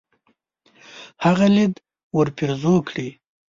هغه 1.23 1.45
ليد 1.55 1.73
ورپېرزو 2.17 2.75
کړي. 2.87 3.07